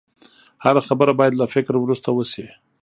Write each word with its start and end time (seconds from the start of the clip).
هره 0.63 0.81
خبره 0.87 1.13
باید 1.19 1.33
له 1.39 1.45
فکرو 1.53 1.79
وروسته 1.81 2.09
وشي 2.11 2.45